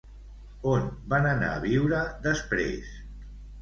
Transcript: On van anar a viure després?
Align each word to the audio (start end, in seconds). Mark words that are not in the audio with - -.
On 0.71 0.87
van 1.13 1.29
anar 1.33 1.53
a 1.53 1.61
viure 1.69 2.03
després? 2.29 2.95